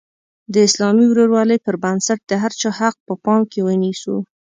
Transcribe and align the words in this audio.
د 0.53 0.55
اسلامي 0.67 1.05
ورورولۍ 1.09 1.57
پر 1.65 1.75
بنسټ 1.83 2.19
د 2.27 2.31
هر 2.43 2.51
چا 2.61 2.69
حق 2.79 2.95
په 3.07 3.13
پام 3.25 3.41
کې 3.51 3.59
ونیسو. 3.67 4.15